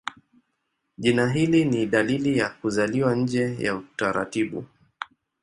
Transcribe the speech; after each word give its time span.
Jina 0.97 1.29
hili 1.31 1.65
ni 1.65 1.85
dalili 1.85 2.37
ya 2.37 2.49
kuzaliwa 2.49 3.15
nje 3.15 3.55
ya 3.59 3.75
utaratibu. 3.75 4.65